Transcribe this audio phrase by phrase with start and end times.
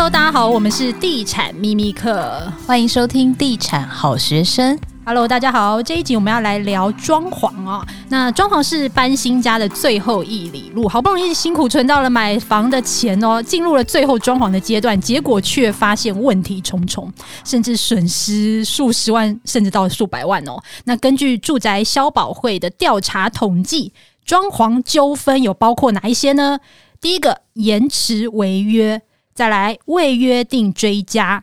[0.00, 4.78] Hello，大家好，我们是地产秘密课，欢迎收听地产好学生。
[5.04, 7.86] Hello，大家好，这一集我们要来聊装潢哦。
[8.08, 17.12] 那装潢是搬新家的最后一里路，好不容易辛苦存到了买房的钱哦，进入了最后装潢的阶段，结果却发现问题重重，
[17.44, 20.58] 甚至损失数十万，甚至到数百万哦。
[20.84, 23.92] 那根据住宅消保会的调查统计，
[24.24, 26.58] 装潢纠纷有包括哪一些呢？
[27.02, 29.02] 第一个，延迟违约。
[29.40, 31.42] 再来未约定追加、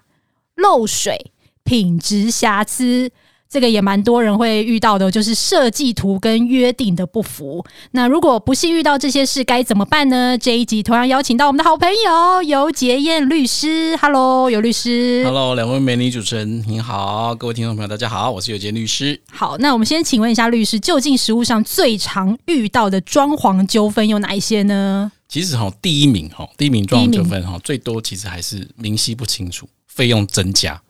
[0.53, 1.31] 漏水、
[1.63, 3.09] 品质瑕疵，
[3.49, 7.65] 这个也蛮多人会遇到的，就是设计图跟约定的不符。
[7.93, 10.37] 那如果不幸遇到这些事，该怎么办呢？
[10.37, 13.97] 这一集同样邀请到我们的好朋友尤杰燕律师。
[13.97, 15.23] Hello，游律师。
[15.25, 19.19] Hello，两位美女主持人，您好，各位听众朋友，大家好，我是尤杰律师。
[19.31, 25.11] 好，那我们先请问一下律师，究竟实务上最常遇到的装潢纠纷有哪一些呢？
[25.27, 30.81] 其实哈，第一名哈，第一名装潢纠纷哈，最多其实还是明晰不清楚，费用增加。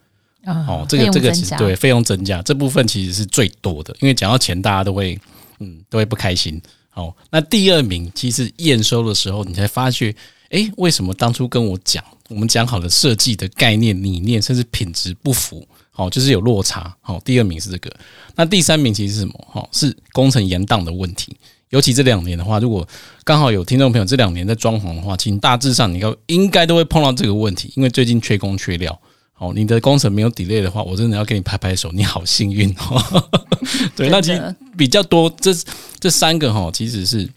[0.45, 5.19] 哦，这个这个其实对费用增加这部分其实是最多的，因为讲到钱，大家都会
[5.59, 6.61] 嗯都会不开心。
[6.93, 10.15] 哦，那第二名其实验收的时候，你才发觉，
[10.49, 16.95] 诶，为什么当初跟我讲，我们讲好的设计的概念、理念，甚至品质不符，哦，就是有落差。
[17.03, 17.91] 哦，第二名是这个，
[18.35, 19.33] 那第三名其实是什么？
[19.51, 21.35] 哈，是工程延宕的问题。
[21.69, 22.87] 尤其这两年的话，如果
[23.23, 28.97] 刚好有听众朋友这两年在装潢的话，请大致上你要应该都会碰到这个问题，因为最近缺工缺料。
[29.37, 33.29] 哦，你的工程没有 delay 的话，我真的要给你拍拍手，你好幸运哦。
[33.95, 35.51] 对，那其实比较多，这
[35.99, 37.29] 这三个哈，其实是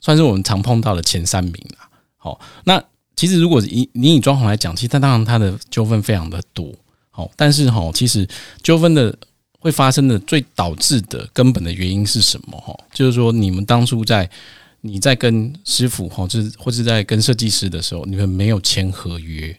[0.00, 1.88] 算是我们常碰到的前三名啦。
[2.16, 2.80] 好，那
[3.16, 6.72] 其实如果以你以装潢来讲，其实它当然它的纠纷非常的多。
[7.10, 8.28] 好，但是哈，其实
[8.62, 9.16] 纠纷的。
[9.64, 12.60] 会发生的最导致的根本的原因是什么？
[12.60, 14.28] 哈，就是说你们当初在
[14.82, 19.58] 你在跟师傅哈，就是或者在跟设计师的时候，你们没有签合约，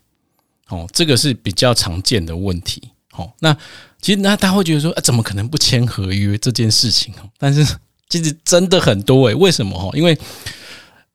[0.67, 2.91] 哦，这个是比较常见的问题。
[3.13, 3.51] 哦，那
[3.99, 7.11] 其实那大家会觉得说，啊，怎么可能不签合约这件事情？
[7.39, 7.65] 但是
[8.07, 9.75] 其实真的很多诶，为什么？
[9.79, 10.15] 哈，因为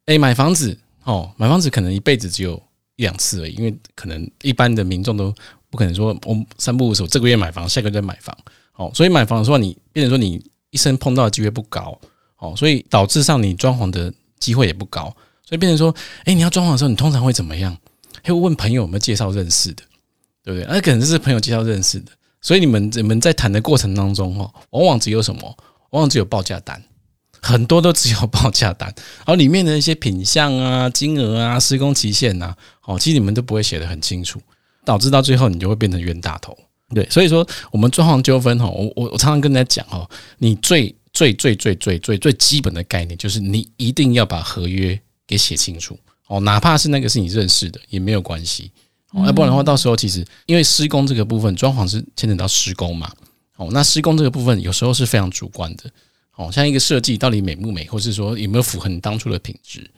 [0.06, 2.60] 诶，买房子哦，买房子可能一辈子只有
[2.96, 5.32] 一两次而已，因为可能一般的民众都
[5.70, 8.36] 不可能说，我三不五时这个月买房，下个月再买房。
[8.76, 11.98] 哦，所以买房的时候，你变成说你一生碰到的机会不高，
[12.38, 15.14] 哦，所以导致上你装潢的机会也不高，
[15.47, 15.94] 所以变成说，
[16.25, 17.76] 哎，你要装潢的时候，你通常会怎么样？
[18.22, 19.82] 会问朋友有没有介绍认识的，
[20.44, 20.66] 对不对？
[20.69, 25.42] 那可能是朋友介绍认识的，所以你们你们在谈的过程当中，哦，往往只有什么？
[25.91, 26.80] 往往只有报价单，
[27.42, 28.88] 很多都只有报价单，
[29.19, 32.54] 然后里面的一些品项啊、金额啊、施工期限呐，
[32.84, 34.41] 哦，其实你们都不会写得很清楚，
[34.84, 36.56] 导致到最后你就会变成冤大头。
[36.94, 40.08] 对，所以说我们装潢纠纷哈，我我我常常跟大家讲哦，
[40.38, 45.98] 你最最最最最最最基本的概念就是你一定要把合约给写清楚。
[46.26, 48.70] 哦，哪怕是那个是你认识的也没有关系。
[49.12, 53.12] 哦，要不然的话到时候其实因为施工这个部分，装潢是牵扯到施工嘛。
[53.56, 55.90] 哦，那施工这个部分有时候是非常主观的。
[56.36, 59.88] 哦，像一个设计到底美不美，或是说有没有符合你当初的品质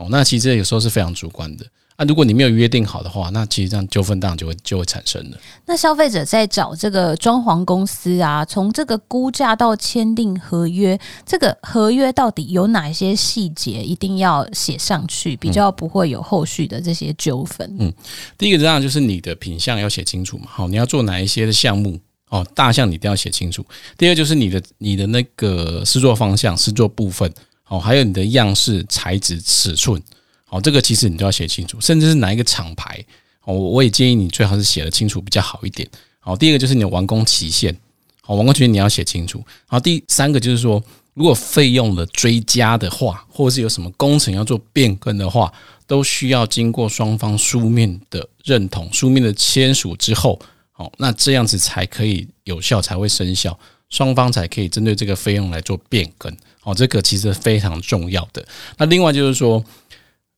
[0.00, 1.66] 哦，那其实有时候是非常主观的。
[1.98, 5.36] 那、啊、如果你没有约定好的话，那其实这样纠纷当然就会就会产生了。
[5.66, 17.76] 那消费者在找这个装潢公司啊，从这个估价到签订合约，这个合约到底有哪些细节一定要写上去，比较不会有后续的这些纠纷？
[17.78, 17.92] 嗯，
[18.38, 20.46] 第一个当然就是你的品相要写清楚嘛。
[20.48, 22.00] 好，你要做哪一些的项目
[22.30, 23.62] 哦，大项你一定要写清楚。
[23.98, 27.30] 第二就是你的你的那个施作方向、施作部分
[27.70, 30.02] 哦，还有你的样式、材质、尺寸。
[30.50, 32.98] 哦，这个其实你都要写清楚，甚至是哪一个厂牌，
[33.44, 35.88] 哦，我也建议你最好是写得清楚比较好一点。
[36.18, 37.72] 好，第二个就是你的完工期限，
[38.20, 39.40] 好，完工期限你要写清楚。
[39.66, 40.82] 好第三个就是说，
[41.14, 45.52] 如果费用的追加的话，或者是有什么工程要做变更的话，
[45.86, 50.36] 都需要经过双方书面的认同、书面的签署之后，
[50.72, 53.56] 好，那这样子才可以有效，才会生效，
[53.90, 56.34] 双方才可以针对这个费用来做变更。
[56.60, 58.44] 好，这个其实非常重要的。
[58.78, 59.62] 那另外就是说。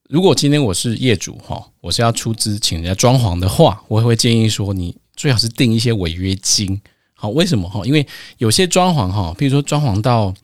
[0.09, 6.79] 如果今天我是业主哈，我是要出资请人家装潢的话，我也会建议说，你最好是定一些违约金。
[7.15, 7.81] 好，为什么哈？
[7.87, 8.07] 因为
[8.37, 10.35] 有些装潢哈，比如说装潢到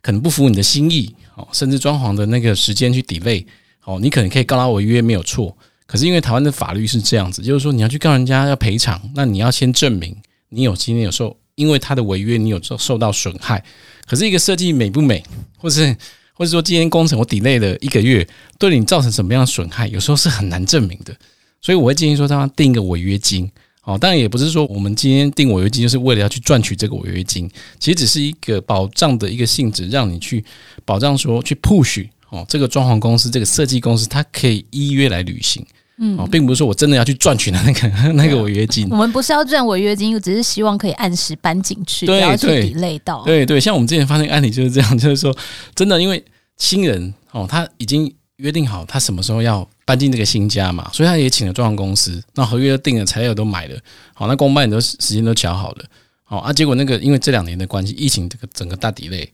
[0.00, 3.44] 可能不符你的心意，哦，甚至装潢的那个时间去 delay，
[3.84, 5.56] 哦，你可能可以告他违约没有错。
[5.86, 10.16] 可是因为台湾的法律是这样子，就是说你要去告人家要赔偿，那你要先证明
[10.50, 13.62] 你有今天有受，因为他的违约你有受受到损害。
[14.06, 15.22] 可是一个设计美不美，
[15.58, 15.94] 或是
[16.32, 18.26] 或者说今天工程我 delay 了一个月，
[18.58, 21.14] 对你造成什么样的损害，有时候是很难证明的。
[21.60, 23.50] 所以我会建议说，他定一个违约金。
[23.82, 30.44] 哦，当然也不是说我们今天定违约金就是为了要去赚取这个违约金，其实只是一个保障的一个性质，让你去
[30.84, 35.64] 保障说去 push 哦，这个装潢公司、这个设计公司，它可以依约来履行。
[36.02, 38.88] 嗯，哦，并不是说我真的要去赚取那个那个违约金。
[38.90, 43.22] 我们不是要赚违约金，只是希望可以按时搬进去，不要去 delay 到。
[43.24, 45.36] 对对，像我们之前发生案例就是这样，就是说
[45.74, 46.24] 真的，因为
[46.56, 53.78] 新人哦，他已经约定好他什么时候要搬进这个新家嘛，所以他也请了装潢公司，那合约定了，材料都买了，
[54.14, 55.84] 好，那公办也都时间都乔好了，
[56.24, 59.28] 好啊，结果那个因为这两年的关系，疫情这个整个大 delay，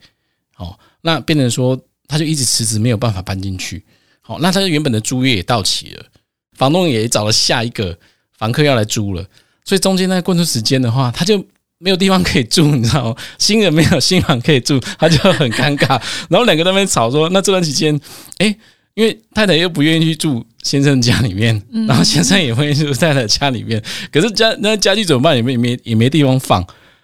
[0.57, 3.85] 哦，那变成说他就一直迟迟没有办法搬进去，
[4.21, 6.05] 好，那他原本的租约也到期了。
[6.57, 7.97] 房东也找了下一个
[8.39, 9.25] 房客要来租了，
[9.65, 11.45] 所以中间那过渡时间的话，他就
[11.79, 13.17] 没有地方可以住，你知道吗？
[13.39, 16.01] 新人没有新房可以住，他就很尴尬。
[16.29, 17.99] 然后两个在那边吵说，那这段期间，
[18.39, 18.47] 哎，
[18.95, 25.37] 因为太太又不愿意去住先生家里面， 然后先生也不愿意住太太家里面，可是家那家具怎么办？
[25.37, 26.63] 也没也没也没地方放。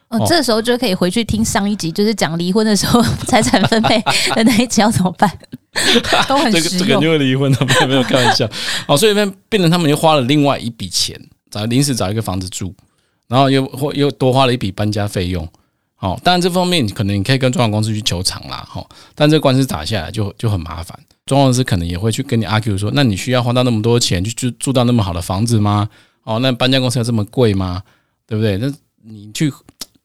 [0.08, 3.98] 哦，这时候就可以回去听上一集，就是讲离婚的时候 财产分配
[4.34, 5.30] 的那一集要怎么办？
[6.52, 8.48] 这个这个就会离婚了，没有没有开玩笑。
[8.86, 11.18] 好，所以变变成他们又花了另外一笔钱，
[11.50, 12.74] 找临时找一个房子住，
[13.28, 15.48] 然后又或又多花了一笔搬家费用。
[15.94, 18.66] 好，当然这方面可能你可以跟装潢公司去求偿啦。
[18.68, 20.98] 好，但这个官司打下来就就很麻烦。
[21.26, 25.88] 装潢公司可能也会去跟你 argue 说，那你需要花到那么多钱去住住到那么好的房子吗？
[26.24, 27.82] 哦，那搬家公司要这么贵吗？
[28.26, 28.56] 对不对？
[28.58, 28.72] 那
[29.04, 29.52] 你去。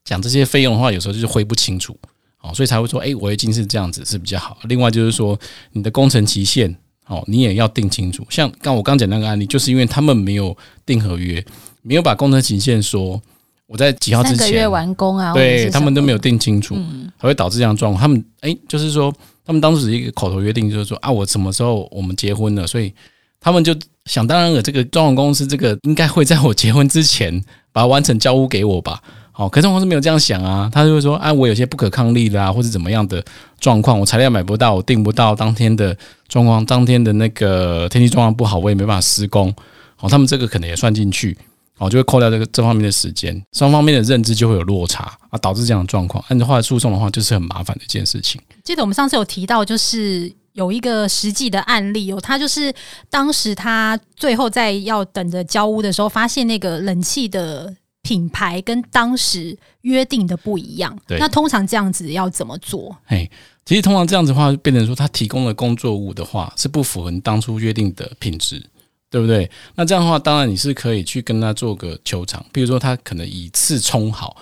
[0.04, 1.94] 讲这些费用的话，有时候就是挥不清楚，
[2.40, 4.56] 哦，所以才会说，哎，违约金是这样子是比较好。
[4.64, 5.38] 另外就是说，
[5.72, 6.74] 你的工程期限，
[7.06, 8.24] 哦，你也要定清楚。
[8.30, 10.56] 像刚我刚讲那个案例，就是因为他们没有
[10.86, 11.44] 定合约，
[11.82, 13.20] 没有把工程期限说
[13.66, 16.76] 我在几号之前月完工啊，对他们都没有定清楚，
[17.20, 18.00] 才会导致这样状况。
[18.00, 19.12] 他们哎，就是说
[19.44, 22.94] 他们当时是一个口头约定，就是说啊，我什么时候我们结婚了，所以
[23.40, 23.74] 他们就
[24.04, 29.02] 想当然了，这个装潢公司这个应该会在我结婚之前把它完成交屋给我吧。
[29.38, 33.24] 哦，可是我是没有这样想啊，他就会说，哎、啊，我有些不可抗力啦，或者怎么样的
[33.60, 35.96] 状况，我材料买不到，我订不到当天的
[36.26, 39.54] 状况，当天的那个天气状况不好，我也没办法施工。
[40.00, 41.38] 哦，他们这个可能也算进去，
[41.78, 46.24] 哦，就会扣掉这个这方面的时间，双方面的认知就会有落差啊，导致这样的状况。
[46.26, 48.40] 按照话诉讼的话，就是很麻烦的一件事情。
[48.64, 52.74] 记得我们上次有提到，就是有一个实际的案例哦，他就是
[53.08, 57.72] 当时他最后在要等着交屋的时候，发现那个冷气的。
[58.02, 62.96] 品牌跟当时约定的不一样，对，那通常这样子要怎么做？
[63.04, 63.30] 嘿，
[63.66, 68.64] 其实通常这样子的话，变成说他提供的工作物的话是不符合你当初约定的品质，
[69.10, 69.50] 对不对？
[69.74, 74.36] 那这样的话，当然你是可以去跟他做个球场，比如说他可能以次充好，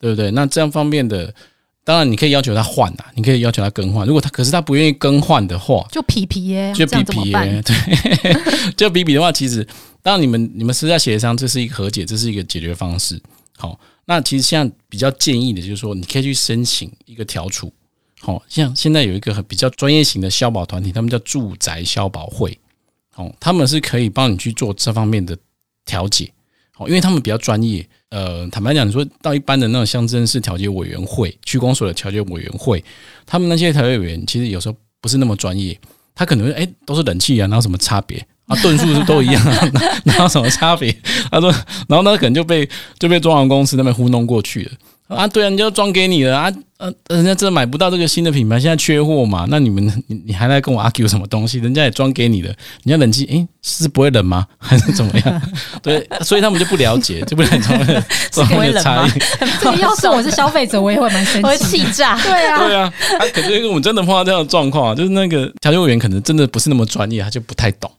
[0.00, 0.30] 对不对？
[0.32, 1.32] 那这样方面的，
[1.84, 4.04] 当然你可以要求他换呐，你可以要求他更换。
[4.06, 9.64] 如果他可是他不愿意更换的话，就皮皮耶，就皮皮耶，对， 就皮皮的话，其实。
[10.04, 13.18] 当，你们你们私下协商，这是一个和解，这是一个解决方式。
[13.56, 17.72] 好，那其实现在比较建议的就是说，你可以去申请一个调处。
[18.20, 22.58] 好，像现在有一个比较专业型的消保团体，他们叫住宅消保会。
[23.14, 25.34] 哦，他们是可以帮你去做这方面的
[25.86, 26.30] 调解。
[26.76, 27.88] 哦，因为他们比较专业。
[28.10, 32.84] 呃，坦白讲，你说到一般的那种乡镇市调解委员会、区公所的调解委员会，
[33.24, 35.78] 他们那些调解委员其实有时候不是那么专业。
[36.14, 38.24] 他可能会哎，都是冷气啊，哪有什么差别？
[38.46, 39.42] 啊，吨数是都一样，
[40.04, 40.94] 哪有什么差别？
[41.30, 41.50] 他说，
[41.88, 42.68] 然后他可能就被
[42.98, 44.70] 就被装潢公司那边糊弄过去了。
[45.06, 49.46] 啊，对啊，你就装给你了啊，呃、啊，人家真的买不到这个新的品牌，现在缺货嘛？
[49.50, 51.58] 那你们你你还来跟我 argue 什么东西？
[51.58, 52.48] 人家也装给你了，
[52.84, 54.46] 人家冷气诶是不会冷吗？
[54.58, 55.42] 还是怎么样？
[55.82, 58.02] 对，所以他们就不了解，就不了解他们的
[58.82, 59.10] 差异。
[59.60, 62.18] 这个要是我是消费者，我也会蛮生气，我会气炸。
[62.22, 62.92] 对啊，对啊。
[63.18, 67.90] 啊，可是因为我们真的碰到这样的状况，就是那个调解委员可能真的不是那么专业，他就不太懂。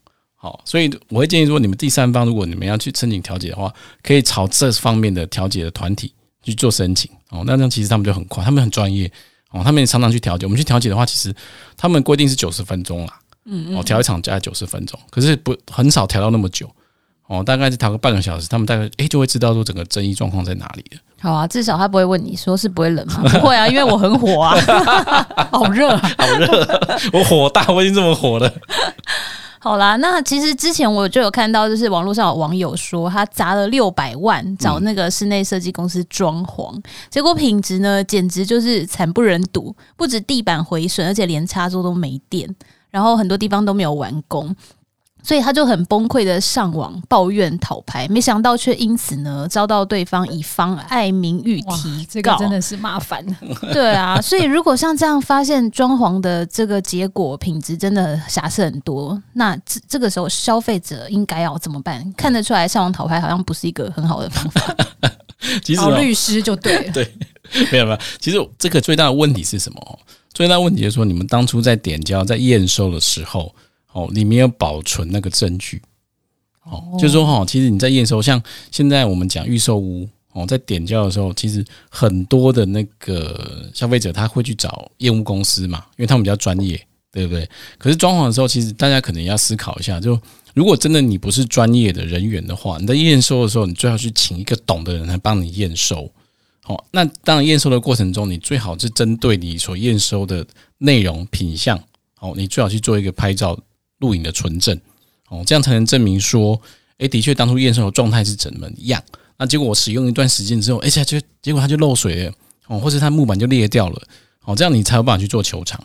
[0.45, 3.73] 好，所以我会建议说，你们第三方如果你们要去申请调解的话，
[4.03, 7.09] 可以朝这方面的调解的团体去做申请。
[7.31, 9.11] 哦，那这样其实他们就很快，他们很专业。
[9.49, 10.45] 哦，他们也常常去调解。
[10.45, 11.33] 我们去调解的话，其实
[11.75, 13.13] 他们规定是九十分钟啦。
[13.45, 16.69] 嗯，哦，调一场加九十分钟，可是不很少调到那么久。
[17.25, 21.01] 哦，大概是调个半个小时，他们大概诶就会知道说整个争议状况在哪里了。
[21.21, 23.23] 好啊，至少他不会问你说是不会冷吗？
[23.23, 24.55] 不会啊，因为我很火啊，
[25.51, 28.53] 好热，啊好热，我火大，我已经这么火了。
[29.65, 36.79] 好啦，那其实之前我就有看到，就是网络上有网友说，他砸了六百万找那个室内设计公司装潢，
[37.10, 42.48] 结果品质呢，简直就是惨不忍睹，不止地板毁损，而且连插座都没电，
[42.91, 44.55] 然后很多地方都没有完工。
[45.25, 53.25] 所以他就很崩溃的上网抱怨讨牌，没想到却因此呢遭到对方以妨碍名誉提告，这个真的是麻烦。
[53.74, 62.13] 对啊， 所以如果像这样发现装潢的这个结果品质真的瑕疵很多，那这这个时候消费者应该要怎么办？
[62.15, 64.75] 看得出来上网讨牌好像不是一个很好的方法。
[65.63, 67.13] 其实、哦、律师就对了，对，
[67.72, 67.98] 没有没有。
[68.20, 70.00] 其实这个最大的问题是什么？
[70.34, 73.51] 最大的问题就是说，你们当初在点交在验收的时候。
[73.95, 75.81] 哦，你没有保存那个证据，
[76.63, 86.77] 哦，就是说哈，其实你在验收，像现在我们讲预售屋哦，在点交的时候，其实很多的那个消费者他会去找业务公司嘛，因为他们比较专业，
[87.09, 87.49] 对不对？
[87.77, 90.19] 可是装潢的时候，其实大家可能要思考一下，就
[90.53, 96.11] 如果真的你不是专业的人员的话，你在验收的时候，你最好去请一个懂的人来帮你验收。
[96.59, 100.45] 好，那当然验收的过程中，你最好是针对你所验收的
[100.79, 101.81] 内容品相，
[102.19, 103.57] 哦，你最好去做一个拍照
[103.99, 104.79] 录影的存证。
[105.29, 106.61] 哦，这样才能证明说，
[106.97, 109.01] 诶，的确当初验收的状态是怎么样？
[109.37, 112.33] 那结果我使用一段时间之后，而且就结果它就漏水了，
[112.67, 114.01] 哦，或是它木板就裂掉了，
[114.45, 115.83] 哦，这样你才有办法去做球场。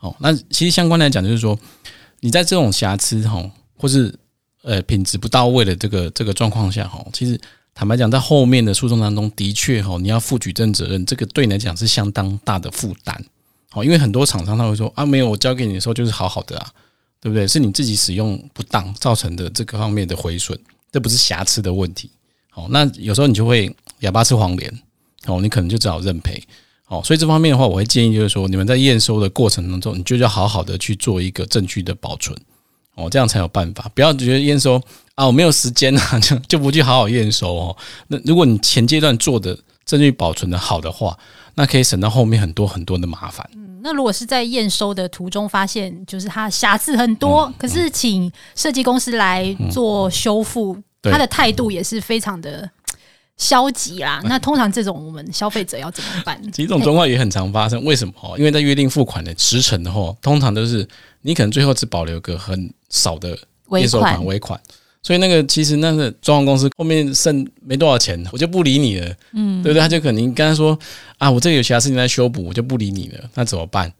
[0.00, 1.58] 哦，那其实相关来讲，就是说
[2.20, 4.14] 你在这种瑕疵哈，或是
[4.62, 7.40] 呃品质不到位的这个这个状况下哈，其实
[7.72, 13.24] 坦白讲，在后面的诉讼当中，的确哈，你要负举证责任，这个对你来讲是相当大的负担。
[13.72, 16.72] 哦，因为很多厂商他会说啊，没有，我交给你的时候就是好好的啊。
[17.20, 17.46] 对不对？
[17.46, 20.58] 是你自己使用不当造成的这个方面的毁损，
[20.92, 22.10] 这不是瑕疵的问题。
[22.50, 24.72] 好，那有时候你就会哑巴吃黄连，
[25.26, 26.42] 哦，你可能就只好认赔。
[26.84, 32.38] 好，所以这方面的话，我会建议就是说，你们在验收的过程当中，你就要好好的去做一个证据的保存，
[32.94, 33.90] 哦，这样才有办法。
[33.94, 34.80] 不要觉得验收
[35.16, 37.76] 啊，我没有时间啊，就就不去好好验收哦。
[38.06, 41.16] 那如果你前阶段做的证据保存的好的话，
[41.54, 43.48] 那可以省到后面很多很多的麻烦。
[43.82, 52.68] 那如果是在验收的途中发现，就是它瑕疵很多，嗯嗯、可是请设计公司来做修复，他、嗯、的态度也是非常的
[53.36, 54.20] 消极啦。
[54.26, 56.36] 那通常这种我们消费者要怎么办？
[56.50, 57.84] 其实这种状况也很常发生。
[57.84, 58.14] 为什么？
[58.36, 60.84] 因为在约定付款的时程的话，通常都是
[61.22, 63.38] 你可能最后只保留个很少的
[63.70, 64.60] 验收款尾款。
[65.06, 69.80] 所以那个其实那个装潢公司后面剩没多少钱，我就不理你了，嗯，对不对？
[69.80, 70.76] 他就可能跟他说
[71.18, 73.92] 啊，我这里有其他事情在修补，我就不理你了，那怎么办？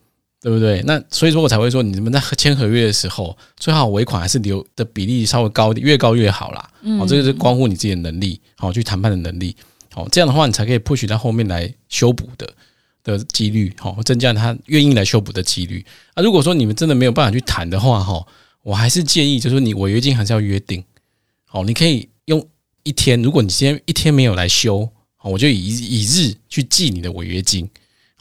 [0.43, 0.83] 对不对？
[0.85, 6.69] 那所以说我才会说，你们在签合约的时候，最好尾款还是留的比例稍微高一点，越高越好啦。
[7.01, 9.55] 哦，这个是关乎你自己的能力，好去谈判的能力，
[9.95, 12.49] 好这样的话，你才可以 push 到后面来修补的
[13.05, 15.87] 的几率，好增加他愿意来修补的几率。
[16.15, 18.27] 啊，如果说你们真的没有办法去谈的话，哈，
[18.65, 20.83] 我还是建议，就是说你违约金还是要约定。
[21.53, 22.47] 哦，你可以用
[22.83, 27.69] 一天，如果你今天一天没有来修，好，我就以以日去记你的违约金。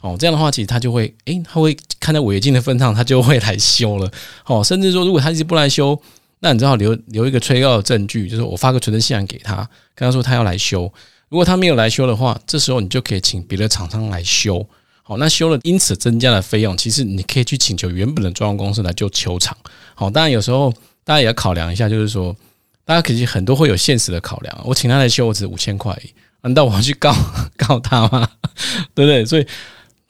[0.00, 4.10] 哦，这样的话，其实他就会，诶，他会看在违约金的份上，他就会来修了。
[4.44, 6.00] 哦，甚至说，如果他一直不来修，
[6.40, 9.56] 那你只好留留一个催告的证据，就是我发个存证信给他，
[9.94, 10.92] 跟他说他要来修。
[11.28, 14.64] 如果他没有来修的话，这时候你就可以请别的厂商来修。
[15.02, 19.56] 好，那修了，因此增加了费用，其实你可以去请求原本的装潢公司来就球场。
[19.94, 22.36] 好，当然有时候大家也要考量一下，就是说。
[22.86, 26.00] 大家肯定很多会有现实的考量，我请他来修，我只五千块，
[26.42, 27.12] 难道我要去告
[27.58, 28.30] 告他吗？
[28.94, 29.26] 对不对？
[29.26, 29.46] 所以，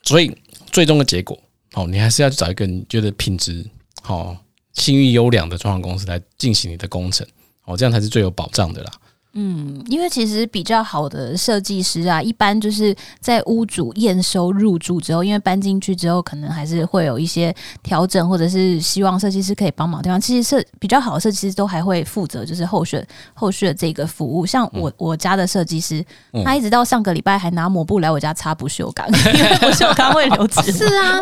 [0.03, 0.31] 所以
[0.71, 1.37] 最终的结果，
[1.73, 3.65] 哦，你还是要去找一个你觉得品质
[4.03, 4.37] 好、
[4.73, 7.25] 信誉优良的装潢公司来进行你的工程，
[7.65, 8.91] 哦，这样才是最有保障的啦。
[9.39, 20.19] 嗯，因为其实比较好的设计师啊，一般就是在屋主验收入住之后，因为搬进去之后，可能还是会有一些调整，或者是希望设计师可以帮忙的地方。
[20.19, 22.99] 其实设比较好的设计师都还会负责，就是后续
[23.35, 24.43] 后续的这个服务。
[24.43, 26.03] 像我我家的设计师，
[26.33, 30.73] 嗯、他一直到上个礼拜还拿抹布来我家擦不锈钢， 因为不锈钢会留指纹。
[30.73, 31.21] 是啊，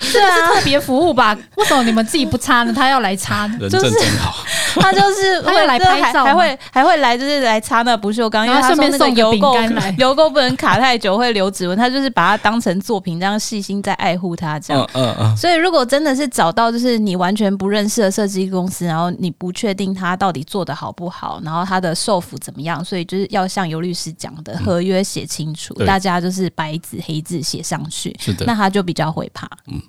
[0.00, 1.38] 是是啊，特别服务吧？
[1.56, 2.72] 为什么你们自己不擦呢？
[2.74, 4.44] 他要来擦，人真真好。
[4.80, 11.76] 他就是会来拍照，还会还会来，就是来擦那不锈钢，因为他说那个油垢 油垢不能卡太久，会留指纹。
[11.76, 14.88] 他就是把它当成作品，这样细心在爱护它，这样。
[14.94, 15.36] 嗯嗯。
[15.36, 28.16] 所以如果真的是找到就是你完全不认识的设计公司，然后你不确定他到底做的好不好，然后他的售后怎么样，所以就是要像尤律师讲的，合约写清楚，大家就是白纸黑字写上去。
[28.18, 28.44] 是的。
[28.46, 29.48] 那他就比较会怕。
[29.66, 29.80] 嗯，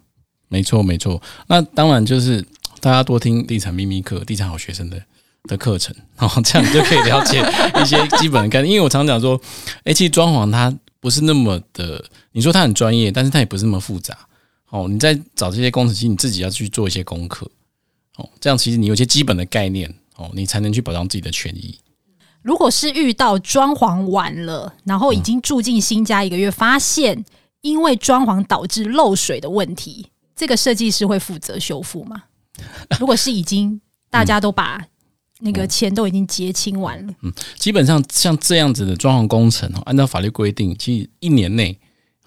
[0.47, 1.21] 没错没错。
[1.47, 2.45] 那当然就是。
[2.81, 5.01] 大家多听地产秘密课、地产好学生的
[5.49, 7.43] 的课程，哦，这样你就可以了解
[7.81, 8.73] 一些基本的概念。
[8.73, 9.39] 因为我常讲说，
[9.83, 14.17] 诶，其实装潢它不是那么的，你说它很专业，但是它也不是那么复杂。
[14.69, 17.45] 哦，你在找这些工程师，你自己要去做一些功课。
[18.15, 21.77] 哦，这样其实你有些基本的概念，哦，你才能去保障自己的权益。
[22.41, 27.23] 如果是遇到装潢完了，然后已经住进新家一个月，发现
[27.61, 32.23] 因为装潢导致漏水的问题，这个设计师会负责修复吗？
[32.99, 34.81] 如果是已经大家都把
[35.39, 41.77] 那个钱都已经结清完了，嗯，基本上像这样子的装潢工程哦，按照法律规定，其实一年内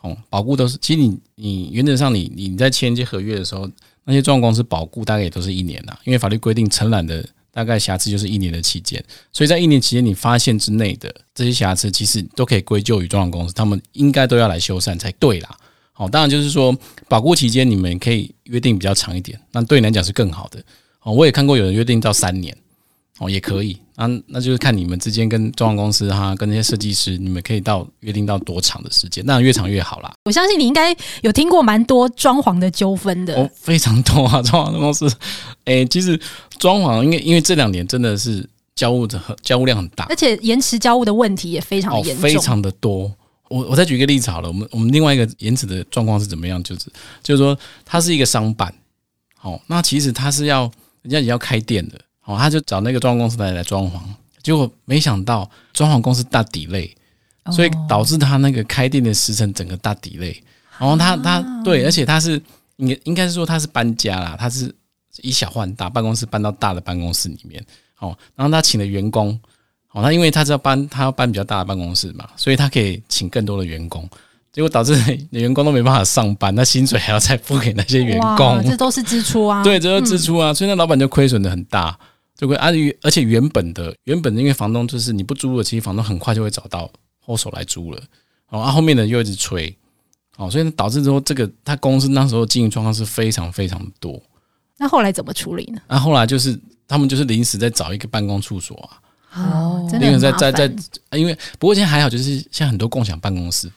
[0.03, 3.69] 哦，保固都是，其实你你原则上你你在签一些合约的时候，
[4.05, 15.57] 那些装潢公司保固大概也都是一年啦，因为法律规定承揽的大概瑕疵就是一年的期间，所以在一年期间你发现之内的这些瑕疵，其实都可以归咎于装潢公司，他们应该都要来修缮才对啦。
[15.93, 16.77] 好，当然就是说，
[17.09, 20.63] 保固期间你们可以约定比较长一点，那对你来讲是更好的。
[21.01, 22.55] 哦，我也看过有人约定到三年，
[23.19, 23.79] 哦，也可以。
[23.97, 30.13] 那那就是看你们之间跟装潢公司哈，跟那些设计师，你们可以到约定到多长的时间，那越长越好啦。
[30.25, 35.07] 我相信你应该有听过蛮多装潢的纠纷的，哦，非常多啊， 装潢公司。
[35.65, 36.21] 哎、欸，其实
[36.59, 43.11] 装潢，因为因为这两年真的是交物的很交物量很大，而且延迟交物的问题也非常严重，哦，非常的多。
[43.49, 46.63] 我我再举一个例子好了，我们我们另外一个延迟的状况是怎么样？
[46.63, 46.87] 就是
[47.23, 47.57] 就是说，
[47.87, 48.75] 它是一个商办，
[49.39, 50.71] 好，那其实它是要
[51.01, 51.99] 人家也要开店的。
[52.27, 53.99] 哦，他就找那个装潢公司来来装潢，
[54.43, 56.91] 结果没想到装潢公司大 delay，
[57.51, 60.37] 所以导致他那个开店的时辰整个大 delay。
[60.79, 62.41] 然后他他对，而且他是
[62.77, 64.75] 应应该是说他是搬家啦，他是
[65.23, 67.65] 以小换大，办公室搬到大的办公室里面。
[67.99, 69.39] 哦，然后他请了员工，
[69.93, 74.07] 哦，他因为他知道搬他要搬比较大的办公室嘛，所以他可以请更多的员工。
[74.53, 74.95] 结果导致
[75.31, 79.63] 员工都没办法上班，那薪水还要再付给那些员工，这都是支出啊。
[79.65, 81.99] 对，这都是支出啊，所以那老板就亏损的很大。
[82.37, 82.69] 就会啊，
[83.03, 88.03] 而且原本的原本的，因为房东就是你不租了，其实房东很快就会找到后手来租了。
[88.49, 89.75] 哦，啊，后面的又一直催，
[90.37, 94.23] 哦，所以导致之后这个他公司那时候经营状况是非常非常多。
[94.77, 95.81] 那后来怎么处理呢？
[95.89, 98.77] 那后来就是他们就是临时在找一个办公处所
[99.33, 99.43] 啊。
[99.43, 100.71] 哦，因为在在在，
[101.13, 103.71] 因为不过现在还好，就是现在很多共享办公室，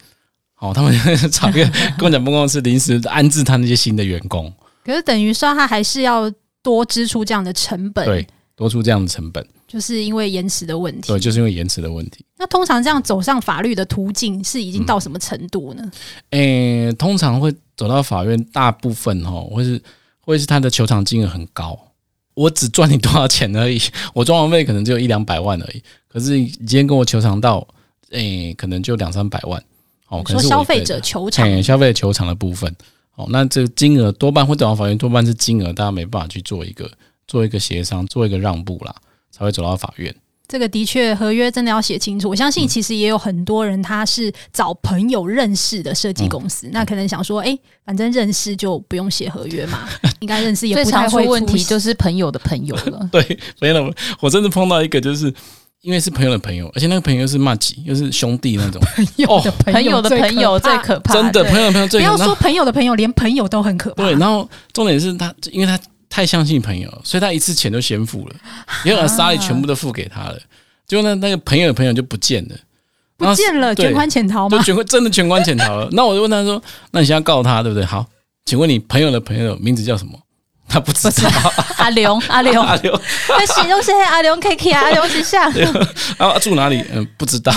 [0.60, 0.94] 哦，他们
[1.32, 1.66] 找一个
[1.98, 4.54] 共享办公室临时安置他那些新的员工。
[4.84, 8.06] 可是等于说他还是要多支出这样的成本。
[8.06, 8.28] 对。
[8.60, 11.08] 多出这样的成本，就是因为延迟的问题。
[11.08, 12.26] 对，就是因为延迟的问题。
[12.38, 15.92] 那通常这样走上法律的途径是已经到什么程度呢？
[16.32, 19.82] 诶、嗯欸，通常会走到法院，大部分哦，会是
[20.20, 21.80] 会是他的球场金额很高。
[22.34, 23.82] 我只赚你多少钱而已，
[24.14, 25.82] 我装潢费可能只有一两百万而已。
[26.10, 27.66] 可是你今天跟我求偿到，
[28.12, 29.64] 诶、欸，可能就两三百万。
[30.10, 32.76] 哦，可能是说消费者球场、欸，消费者求偿的部分。
[33.16, 36.92] 哦，那这个金额多半会走到法院，多半是金额大家没办法去做一个。
[37.30, 38.94] 做一个协商，做一个让步啦，
[39.32, 40.14] 才会走到法院。
[40.48, 42.28] 这个的确，合约真的要写清楚。
[42.28, 49.88] 我相信，其实也有很多人他是找朋友认识的设计公司，嗯、那可能想说，哎、欸，反正认识就不用写合约嘛，
[50.22, 50.92] 应该认识也不太会。
[50.92, 53.08] 最常出问题就是朋友的朋友了。
[53.14, 53.22] 对，
[53.60, 55.32] 朋友的，我真的碰到一个，就是
[55.82, 58.82] 因为是朋友的朋友，而且那个朋友是麻吉，又是兄弟那种。
[58.82, 62.16] 朋友的朋友的朋友最可怕，真的朋友的朋友最可怕。
[62.16, 64.04] 不要说朋友的朋友，连朋友都很可怕。
[64.04, 65.80] 对，然后重点是他，因为他。
[66.10, 68.36] 太相信朋友，所以他一次钱都先付了，
[68.84, 70.40] 因为沙里全部都付给他了，
[70.88, 72.56] 结果呢那个朋友的朋友就不见了，
[73.16, 74.58] 不见了，卷款潜逃吗？
[74.58, 75.88] 就卷款真的全款潜逃了。
[75.94, 78.06] 那我就问他说：“那你现在告他对不对？”好，
[78.46, 80.18] 请问你朋友的朋友名字叫什么？
[80.68, 81.30] 他不知道。
[81.78, 85.52] 阿龙，阿龙，阿龙，那形容是阿龙 K K 啊，阿龙是像。
[86.18, 86.84] 然后住哪里？
[86.92, 87.52] 嗯，不知道。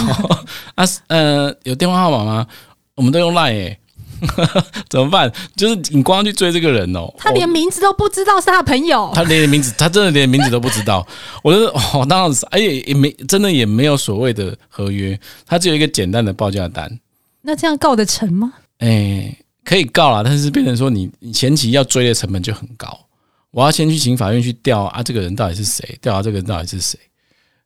[0.75, 2.47] 啊，呃，有电话号码吗？
[2.95, 3.79] 我们都用 Line 诶。
[4.89, 5.33] 怎么办？
[5.57, 11.07] 就是你光去追这个人哦，他连名字都不知道是他朋友，他连名字，他真的连名字都不知道。
[11.43, 16.99] 我觉得哦，当然是，哎也也没真的也没有所谓的合约，他只有一个简单的报价单。
[17.43, 18.53] 那这样告得成吗？
[18.79, 23.07] 哎，可以告啦，但是变成说你你前期要追的成本就很高，
[23.51, 25.99] 我要先去请法院去调啊，这个人到底是谁？
[26.01, 26.99] 调查这个人到底是谁？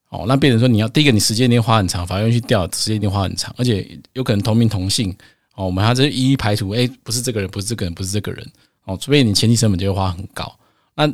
[0.08, 5.14] 哦，那变成说你要第一个，你时间一定花很长，法院去调时间一定花很长，而且有可能同名同姓。
[5.56, 8.46] 哦，我们还是一一排除，哎，不是这个人，不是这个人，不是这个人。
[8.84, 10.54] 哦，除非你前期成本就会花很高。
[10.94, 11.06] 那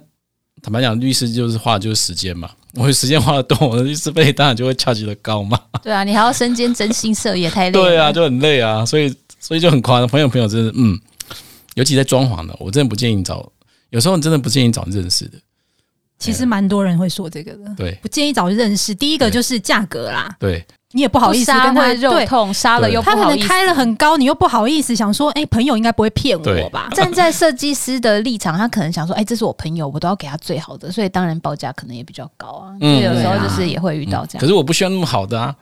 [0.60, 2.50] 坦白讲，律师就是花的就是时间嘛。
[2.74, 5.58] 我时间花的多，我的律师费当然就会差距的高嘛。
[5.82, 7.84] 对啊，你还要身兼征信社，也太累了。
[7.84, 10.08] 对啊，就很累啊，所以所以就很夸张。
[10.08, 10.98] 朋友朋友真的，嗯，
[11.74, 13.50] 尤其在装潢的，我真的不建议找。
[13.90, 15.38] 有时候你真的不建议找认识的。
[16.18, 18.94] 其实蛮多人会说这个的，对，不建议找认识。
[18.94, 20.64] 第一个就是价格啦，对。
[20.92, 26.88] 你也不好意思跟他肉痛，杀了又不好意思，他可能开了很高，你又不好意思想说，哎，朋友应该不会骗我吧？
[26.94, 32.76] 站在设计师的立场，他可能想说，哎，这是我朋友，我都要给他最好的，所以当然报价可能也比较高啊。
[32.78, 34.40] 所以有时候就是也会遇到这样。
[34.40, 35.54] 可是我不需要那么好的 啊，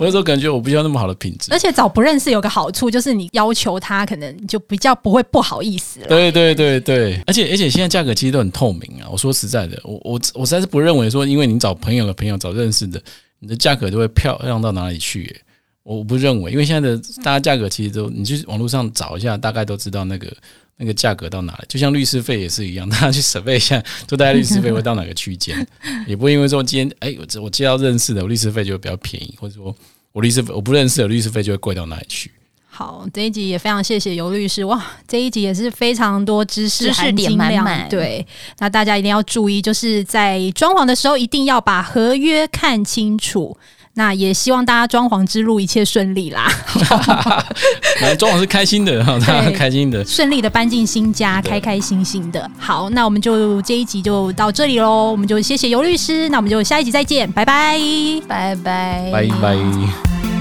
[0.00, 1.52] 我有时候感觉我不需要那么好的品质。
[1.52, 6.06] 而且找不认识有个好处，就是你要求他，可能就比较不会不好意思了。
[6.08, 9.06] 对对对对，而且而且现在价格其实都很透明啊。
[9.10, 13.00] 我说实在的，我我我实在是不认为说，因为你找朋友的朋友，找认识的。
[13.38, 15.24] 你的价格就会漂亮到哪里去？
[15.24, 15.42] 欸？
[15.82, 20.36] 我不认为，因为现在的大家价格其实都，你去网络上找一下，大概都知道那个
[20.76, 21.64] 那个价格到哪里。
[21.68, 25.64] 就像律师费也是一样，大家去审备一下，就大概律师费会到哪个区间，
[26.06, 29.72] 也不会因为说今天哎，我我接到认识的，我律师费就会比较便宜，或者说
[30.10, 32.32] 我律师费我不认识的律师费就会贵到哪里去。
[32.76, 37.88] 好，这一集也非常谢谢尤律师哇，这一集也是非常多知识含金量，知识点满满。
[37.88, 38.26] 对，
[38.58, 43.56] 那大家一定要注意，就是在装潢的时候一定要把合约看清楚。
[43.94, 46.52] 那也希望大家装潢之路一切顺利啦。
[48.02, 52.50] 来装潢是开心的， 大家开心的，顺利的搬进新家，开开心心的。
[52.58, 57.80] 好，那我们就这一集就到这里喽，我们就谢谢尤律师，那我们就下一集再见，拜拜，
[58.28, 60.35] 拜拜，拜拜。